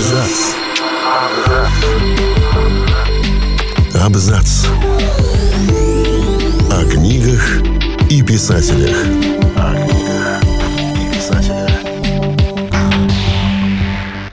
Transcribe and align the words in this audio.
Абзац. 0.00 0.54
Абзац. 4.02 4.66
О 6.70 6.84
книгах 6.90 7.60
и 8.08 8.22
писателях. 8.22 8.96
О 9.56 9.74
книгах 9.74 10.42
и 10.96 11.14
писателях. 11.14 11.70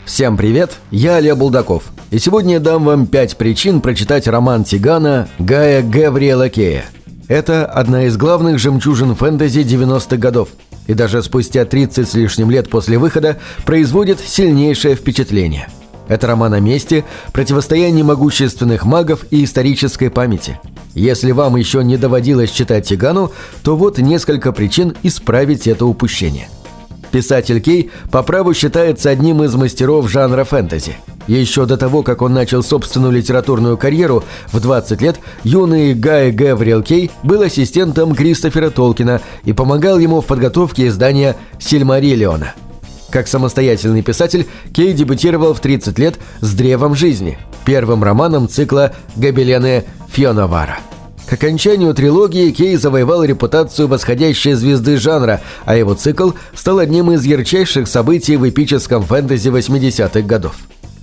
Всем 0.05 0.37
привет, 0.37 0.71
я 0.89 1.19
Илья 1.19 1.35
Булдаков. 1.35 1.83
И 2.11 2.19
сегодня 2.19 2.53
я 2.53 2.59
дам 2.61 2.85
вам 2.85 3.05
пять 3.05 3.35
причин 3.35 3.81
прочитать 3.81 4.25
роман 4.29 4.63
Тигана 4.63 5.27
Гая 5.37 5.83
Гавриэла 5.83 6.47
Кея. 6.47 6.85
Это 7.27 7.65
одна 7.65 8.05
из 8.05 8.15
главных 8.15 8.57
жемчужин 8.57 9.15
фэнтези 9.15 9.59
90-х 9.59 10.15
годов. 10.15 10.47
И 10.87 10.93
даже 10.93 11.21
спустя 11.21 11.65
30 11.65 12.07
с 12.09 12.13
лишним 12.13 12.49
лет 12.49 12.69
после 12.69 12.97
выхода 12.97 13.37
производит 13.65 14.19
сильнейшее 14.19 14.95
впечатление. 14.95 15.67
Это 16.07 16.27
роман 16.27 16.53
о 16.53 16.59
мести, 16.59 17.03
противостоянии 17.33 18.01
могущественных 18.01 18.85
магов 18.85 19.25
и 19.29 19.43
исторической 19.43 20.09
памяти. 20.09 20.59
Если 20.93 21.31
вам 21.31 21.57
еще 21.57 21.83
не 21.83 21.97
доводилось 21.97 22.51
читать 22.51 22.87
Тигану, 22.87 23.31
то 23.61 23.75
вот 23.75 23.97
несколько 23.97 24.51
причин 24.51 24.95
исправить 25.03 25.67
это 25.67 25.85
упущение. 25.85 26.49
Писатель 27.11 27.61
Кей 27.61 27.91
по 28.11 28.23
праву 28.23 28.53
считается 28.53 29.09
одним 29.09 29.43
из 29.43 29.53
мастеров 29.55 30.09
жанра 30.09 30.43
фэнтези. 30.43 30.97
Еще 31.27 31.65
до 31.65 31.77
того, 31.77 32.03
как 32.03 32.21
он 32.21 32.33
начал 32.33 32.63
собственную 32.63 33.11
литературную 33.11 33.77
карьеру, 33.77 34.23
в 34.51 34.59
20 34.59 35.01
лет 35.01 35.19
юный 35.43 35.93
Гай 35.93 36.31
Гавриэл 36.31 36.81
Кей 36.81 37.11
был 37.23 37.41
ассистентом 37.41 38.15
Кристофера 38.15 38.69
Толкина 38.69 39.21
и 39.43 39.53
помогал 39.53 39.99
ему 39.99 40.21
в 40.21 40.25
подготовке 40.25 40.87
издания 40.87 41.35
«Сильмариллиона». 41.59 42.53
Как 43.09 43.27
самостоятельный 43.27 44.01
писатель, 44.01 44.47
Кей 44.73 44.93
дебютировал 44.93 45.53
в 45.53 45.59
30 45.59 45.97
лет 45.99 46.15
с 46.41 46.53
«Древом 46.53 46.95
жизни», 46.95 47.37
первым 47.65 48.03
романом 48.03 48.47
цикла 48.49 48.93
«Гобелены 49.15 49.85
Фионавара». 50.09 50.79
К 51.25 51.33
окончанию 51.33 51.93
трилогии 51.93 52.51
Кей 52.51 52.77
завоевал 52.77 53.21
репутацию 53.23 53.89
восходящей 53.89 54.53
звезды 54.53 54.95
жанра, 54.95 55.41
а 55.65 55.75
его 55.75 55.93
цикл 55.93 56.31
стал 56.55 56.79
одним 56.79 57.11
из 57.11 57.25
ярчайших 57.25 57.89
событий 57.89 58.37
в 58.37 58.47
эпическом 58.47 59.03
фэнтези 59.03 59.49
80-х 59.49 60.21
годов. 60.21 60.55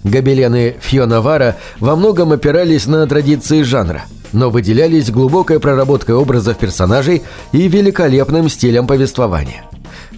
Гобелены 0.04 0.76
Фионавара 0.80 1.56
во 1.80 1.96
многом 1.96 2.32
опирались 2.32 2.86
на 2.86 3.06
традиции 3.06 3.62
жанра, 3.62 4.04
но 4.32 4.50
выделялись 4.50 5.10
глубокой 5.10 5.58
проработкой 5.58 6.14
образов 6.14 6.58
персонажей 6.58 7.22
и 7.52 7.68
великолепным 7.68 8.50
стилем 8.50 8.86
повествования. 8.86 9.64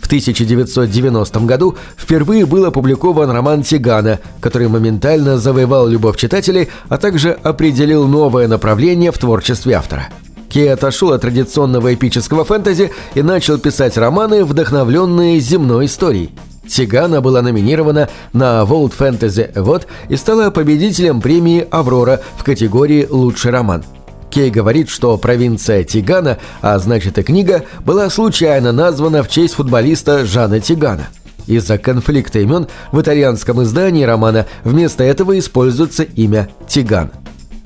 В 0.00 0.06
1990 0.06 1.40
году 1.40 1.76
впервые 1.96 2.46
был 2.46 2.64
опубликован 2.64 3.30
роман 3.30 3.62
Тигана, 3.62 4.20
который 4.40 4.68
моментально 4.68 5.38
завоевал 5.38 5.86
любовь 5.86 6.16
читателей, 6.16 6.68
а 6.88 6.98
также 6.98 7.32
определил 7.32 8.06
новое 8.06 8.48
направление 8.48 9.12
в 9.12 9.18
творчестве 9.18 9.74
автора. 9.74 10.08
Кей 10.48 10.72
отошел 10.72 11.12
от 11.12 11.22
традиционного 11.22 11.94
эпического 11.94 12.44
фэнтези 12.44 12.92
и 13.14 13.22
начал 13.22 13.58
писать 13.58 13.96
романы, 13.96 14.44
вдохновленные 14.44 15.38
земной 15.40 15.86
историей. 15.86 16.30
Тигана 16.68 17.20
была 17.20 17.42
номинирована 17.42 18.08
на 18.32 18.62
World 18.62 18.92
Fantasy 18.98 19.52
Award 19.54 19.86
и 20.08 20.16
стала 20.16 20.50
победителем 20.50 21.20
премии 21.20 21.66
«Аврора» 21.70 22.20
в 22.36 22.44
категории 22.44 23.06
«Лучший 23.08 23.50
роман». 23.50 23.84
Кей 24.30 24.50
говорит, 24.50 24.88
что 24.88 25.16
провинция 25.16 25.84
Тигана, 25.84 26.38
а 26.60 26.78
значит 26.78 27.16
и 27.18 27.22
книга, 27.22 27.64
была 27.84 28.10
случайно 28.10 28.72
названа 28.72 29.22
в 29.22 29.28
честь 29.28 29.54
футболиста 29.54 30.26
Жана 30.26 30.60
Тигана. 30.60 31.08
Из-за 31.46 31.78
конфликта 31.78 32.40
имен 32.40 32.66
в 32.92 33.00
итальянском 33.00 33.62
издании 33.62 34.04
романа 34.04 34.46
вместо 34.64 35.04
этого 35.04 35.38
используется 35.38 36.02
имя 36.02 36.48
Тиган. 36.68 37.10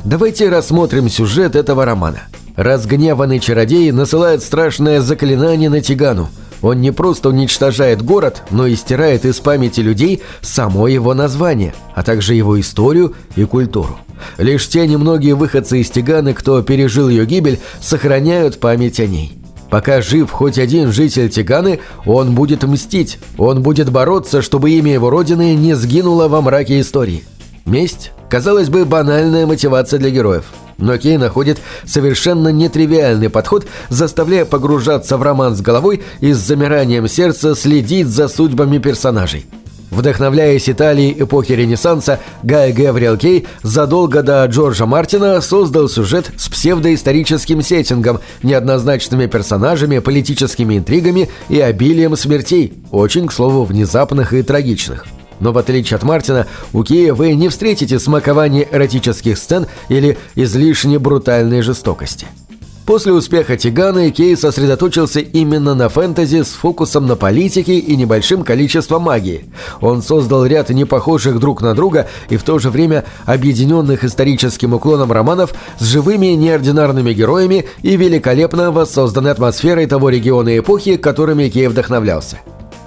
Давайте 0.04 0.48
рассмотрим 0.48 1.08
сюжет 1.08 1.56
этого 1.56 1.84
романа. 1.84 2.20
Разгневанный 2.56 3.38
чародей 3.38 3.90
насылает 3.90 4.42
страшное 4.42 5.00
заклинание 5.00 5.70
на 5.70 5.80
Тигану. 5.80 6.28
Он 6.62 6.80
не 6.80 6.92
просто 6.92 7.30
уничтожает 7.30 8.02
город, 8.02 8.42
но 8.50 8.66
и 8.66 8.76
стирает 8.76 9.24
из 9.24 9.40
памяти 9.40 9.80
людей 9.80 10.22
само 10.42 10.88
его 10.88 11.14
название, 11.14 11.74
а 11.94 12.02
также 12.02 12.34
его 12.34 12.60
историю 12.60 13.14
и 13.36 13.44
культуру. 13.44 13.98
Лишь 14.36 14.68
те 14.68 14.86
немногие 14.86 15.34
выходцы 15.34 15.80
из 15.80 15.90
Тиганы, 15.90 16.34
кто 16.34 16.62
пережил 16.62 17.08
ее 17.08 17.24
гибель, 17.24 17.58
сохраняют 17.80 18.60
память 18.60 19.00
о 19.00 19.06
ней. 19.06 19.40
Пока 19.70 20.02
жив 20.02 20.30
хоть 20.30 20.58
один 20.58 20.92
житель 20.92 21.30
Тиганы, 21.30 21.78
он 22.04 22.34
будет 22.34 22.64
мстить, 22.64 23.18
он 23.38 23.62
будет 23.62 23.90
бороться, 23.90 24.42
чтобы 24.42 24.70
имя 24.72 24.92
его 24.92 25.10
родины 25.10 25.54
не 25.54 25.74
сгинуло 25.74 26.28
во 26.28 26.42
мраке 26.42 26.80
истории. 26.80 27.24
Месть, 27.64 28.10
казалось 28.28 28.68
бы, 28.68 28.84
банальная 28.84 29.46
мотивация 29.46 30.00
для 30.00 30.10
героев. 30.10 30.44
Но 30.80 30.96
Кей 30.96 31.18
находит 31.18 31.60
совершенно 31.84 32.48
нетривиальный 32.48 33.28
подход, 33.28 33.66
заставляя 33.88 34.44
погружаться 34.44 35.16
в 35.16 35.22
роман 35.22 35.54
с 35.54 35.60
головой 35.60 36.02
и 36.20 36.32
с 36.32 36.38
замиранием 36.38 37.06
сердца 37.06 37.54
следить 37.54 38.08
за 38.08 38.28
судьбами 38.28 38.78
персонажей. 38.78 39.46
Вдохновляясь 39.90 40.68
Италией 40.68 41.20
эпохи 41.20 41.52
Ренессанса, 41.52 42.20
Гай 42.44 42.72
Гавриэл 42.72 43.16
Кей 43.18 43.46
задолго 43.62 44.22
до 44.22 44.44
Джорджа 44.46 44.86
Мартина 44.86 45.40
создал 45.40 45.88
сюжет 45.88 46.30
с 46.36 46.48
псевдоисторическим 46.48 47.60
сеттингом, 47.60 48.20
неоднозначными 48.42 49.26
персонажами, 49.26 49.98
политическими 49.98 50.78
интригами 50.78 51.28
и 51.48 51.60
обилием 51.60 52.16
смертей, 52.16 52.72
очень, 52.92 53.26
к 53.26 53.32
слову, 53.32 53.64
внезапных 53.64 54.32
и 54.32 54.42
трагичных. 54.42 55.06
Но 55.40 55.52
в 55.52 55.58
отличие 55.58 55.96
от 55.96 56.02
Мартина, 56.02 56.46
у 56.72 56.84
Кея 56.84 57.14
вы 57.14 57.34
не 57.34 57.48
встретите 57.48 57.98
смакование 57.98 58.68
эротических 58.70 59.36
сцен 59.36 59.66
или 59.88 60.18
излишне 60.36 60.98
брутальной 60.98 61.62
жестокости. 61.62 62.26
После 62.90 63.12
успеха 63.12 63.56
Тигана 63.56 64.10
Кей 64.10 64.36
сосредоточился 64.36 65.20
именно 65.20 65.76
на 65.76 65.88
фэнтези 65.88 66.42
с 66.42 66.48
фокусом 66.48 67.06
на 67.06 67.14
политике 67.14 67.78
и 67.78 67.94
небольшим 67.94 68.42
количеством 68.42 69.02
магии. 69.02 69.44
Он 69.80 70.02
создал 70.02 70.44
ряд 70.44 70.70
непохожих 70.70 71.38
друг 71.38 71.62
на 71.62 71.74
друга 71.74 72.08
и 72.30 72.36
в 72.36 72.42
то 72.42 72.58
же 72.58 72.68
время 72.68 73.04
объединенных 73.26 74.02
историческим 74.02 74.74
уклоном 74.74 75.12
романов 75.12 75.54
с 75.78 75.84
живыми 75.84 76.34
неординарными 76.34 77.12
героями 77.12 77.66
и 77.82 77.96
великолепно 77.96 78.72
воссозданной 78.72 79.30
атмосферой 79.30 79.86
того 79.86 80.08
региона 80.08 80.48
и 80.48 80.58
эпохи, 80.58 80.96
которыми 80.96 81.48
Кей 81.48 81.68
вдохновлялся. 81.68 82.40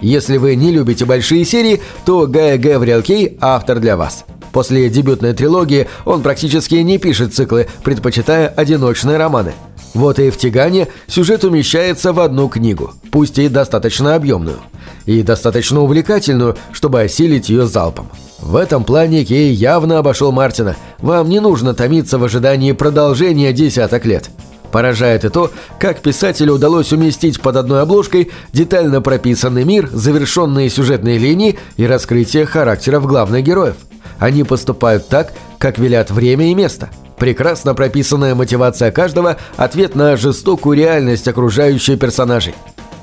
Если 0.03 0.36
вы 0.36 0.56
не 0.56 0.69
любите 0.69 1.06
большие 1.06 1.46
серии, 1.46 1.81
то 2.06 2.28
Гая 2.28 2.58
Гавриэл 2.58 3.02
Кей– 3.02 3.38
автор 3.41 3.80
для 3.80 3.96
вас. 3.96 4.25
После 4.52 4.90
дебютной 4.90 5.34
трилогии 5.34 5.88
он 6.03 6.22
практически 6.22 6.75
не 6.75 6.97
пишет 6.97 7.34
циклы, 7.34 7.68
предпочитая 7.86 8.50
одиночные 8.50 9.16
романы. 9.16 9.53
Вот 9.94 10.19
и 10.19 10.30
в 10.30 10.38
«Тигане» 10.38 10.90
сюжет 11.08 11.46
умещается 11.46 12.12
в 12.12 12.19
одну 12.19 12.50
книгу, 12.50 12.91
пусть 13.12 13.38
и 13.38 13.47
достаточно 13.47 14.16
объемную. 14.16 14.59
И 15.06 15.24
достаточно 15.24 15.81
увлекательную, 15.81 16.58
чтобы 16.74 17.00
осилить 17.02 17.47
ее 17.47 17.66
залпом. 17.66 18.09
В 18.41 18.58
этом 18.58 18.84
плане 18.84 19.24
Кей 19.24 19.53
явно 19.53 20.00
обошел 20.00 20.34
Мартина. 20.34 20.75
Вам 21.00 21.30
не 21.30 21.40
нужно 21.40 21.74
томиться 21.74 22.18
в 22.18 22.25
ожидании 22.25 22.74
продолжения 22.74 23.53
десяток 23.53 24.06
лет. 24.06 24.30
Поражает 24.73 25.23
и 25.23 25.29
то, 25.29 25.51
как 25.78 26.00
писателю 26.00 26.53
удалось 26.53 26.91
уместить 26.91 27.39
под 27.39 27.57
одной 27.57 27.84
обложкой 27.84 28.31
детально 28.53 29.01
прописанный 29.01 29.66
мир, 29.66 29.88
завершенные 29.94 30.67
сюжетные 30.67 31.19
линии 31.19 31.59
и 31.78 31.85
раскрытие 31.85 32.47
характеров 32.47 33.06
главных 33.06 33.44
героев. 33.44 33.75
Они 34.17 34.44
поступают 34.44 35.07
так, 35.09 35.31
как 35.59 35.78
велят 35.78 36.09
время 36.09 36.50
и 36.50 36.56
место. 36.56 36.89
Прекрасно 37.19 37.75
прописанная 37.75 38.34
мотивация 38.34 38.89
каждого– 38.89 39.38
ответ 39.57 39.94
на 39.94 40.17
жестокую 40.17 40.75
реальность 40.75 41.28
окружающих 41.28 42.00
персонажей. 42.00 42.55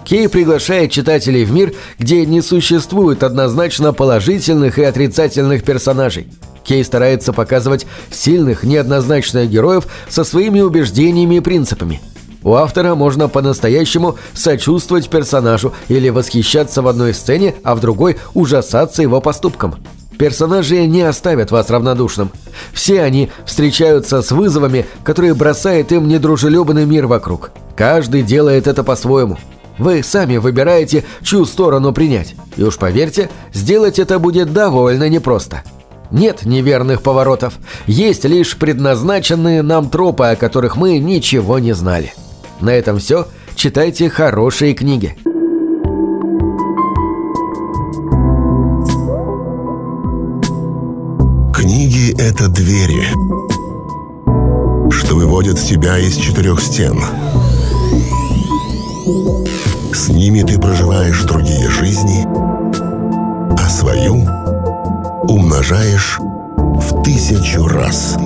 Кей 0.05 0.29
приглашает 0.29 0.91
читателей 0.91 1.45
в 1.45 1.53
мир, 1.53 1.73
где 2.01 2.27
не 2.27 2.43
существует 2.43 3.23
однозначно 3.23 3.93
положительных 3.93 4.81
и 4.81 4.83
отрицательных 4.83 5.63
персонажей– 5.63 6.27
Кей 6.71 6.85
старается 6.85 7.33
показывать 7.33 7.85
сильных, 8.13 8.63
неоднозначных 8.63 9.51
героев 9.51 9.89
со 10.09 10.23
своими 10.23 10.61
убеждениями 10.61 11.35
и 11.35 11.41
принципами. 11.41 12.01
У 12.45 12.55
автора 12.55 12.95
можно 12.95 13.29
по-настоящему 13.29 14.17
сочувствовать 14.35 15.11
персонажу 15.11 15.75
или 15.89 16.11
восхищаться 16.11 16.81
в 16.81 16.87
одной 16.87 17.13
сцене, 17.13 17.57
а 17.65 17.75
в 17.75 17.81
другой 17.81 18.19
ужасаться 18.35 19.03
его 19.03 19.21
поступкам. 19.21 19.83
Персонажи 20.17 20.87
не 20.87 21.03
оставят 21.03 21.51
вас 21.51 21.71
равнодушным. 21.71 22.31
Все 22.73 23.03
они 23.03 23.31
встречаются 23.47 24.23
с 24.23 24.31
вызовами, 24.31 24.87
которые 25.03 25.35
бросает 25.35 25.91
им 25.91 26.07
недружелюбный 26.07 26.85
мир 26.85 27.09
вокруг. 27.09 27.51
Каждый 27.75 28.23
делает 28.23 28.69
это 28.69 28.85
по-своему. 28.85 29.39
Вы 29.77 30.05
сами 30.05 30.37
выбираете, 30.37 31.03
чью 31.25 31.47
сторону 31.47 31.93
принять. 31.93 32.37
И 32.57 32.63
уж 32.63 32.77
поверьте, 32.77 33.29
сделать 33.53 33.99
это 33.99 34.21
будет 34.21 34.53
довольно 34.53 35.09
непросто. 35.09 35.65
Нет 36.11 36.45
неверных 36.45 37.03
поворотов, 37.03 37.55
есть 37.87 38.25
лишь 38.25 38.57
предназначенные 38.57 39.63
нам 39.63 39.89
тропы, 39.89 40.25
о 40.25 40.37
которых 40.37 40.77
мы 40.77 40.99
ничего 40.99 41.59
не 41.59 41.73
знали. 41.73 42.13
На 42.61 42.71
этом 42.71 42.99
все. 42.99 43.27
Читайте 43.55 44.09
хорошие 44.09 44.75
книги. 44.75 45.17
Книги— 51.55 52.15
это 52.19 52.49
двери, 52.49 53.05
что 54.91 55.15
выводят 55.15 55.61
тебя 55.61 55.99
из 55.99 56.17
четырех 56.17 56.61
стен. 56.61 56.99
С 59.93 60.09
ними 60.09 60.43
ты 60.43 60.59
проживаешь 60.59 61.23
другие 61.23 61.69
жизни, 61.69 62.25
а 63.59 63.69
свою 63.69 64.25
умножаешь 65.23 66.19
в 66.21 67.03
тысячу 67.03 67.67
раз. 67.67 68.17